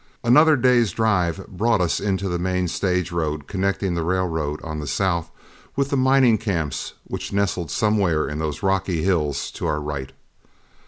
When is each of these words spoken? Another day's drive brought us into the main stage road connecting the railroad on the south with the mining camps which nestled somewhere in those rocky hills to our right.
Another 0.23 0.55
day's 0.55 0.89
drive 0.91 1.45
brought 1.47 1.79
us 1.79 1.99
into 1.99 2.27
the 2.27 2.39
main 2.39 2.67
stage 2.67 3.11
road 3.11 3.45
connecting 3.45 3.93
the 3.93 4.01
railroad 4.03 4.59
on 4.63 4.79
the 4.79 4.87
south 4.87 5.29
with 5.75 5.91
the 5.91 5.95
mining 5.95 6.39
camps 6.39 6.93
which 7.03 7.31
nestled 7.31 7.69
somewhere 7.69 8.27
in 8.27 8.39
those 8.39 8.63
rocky 8.63 9.03
hills 9.03 9.51
to 9.51 9.67
our 9.67 9.79
right. 9.79 10.11